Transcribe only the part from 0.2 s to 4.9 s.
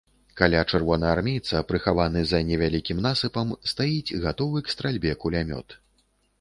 Каля чырвонаармейца, прыхаваны за невялікім насыпам, стаіць гатовы к